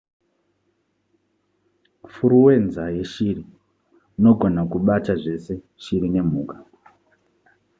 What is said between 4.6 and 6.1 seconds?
kubata zvese shiri